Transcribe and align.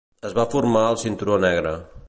Es 0.29 0.31
va 0.37 0.45
formar 0.53 0.81
el 0.93 0.99
cinturó 1.03 1.39
negre. 1.47 1.79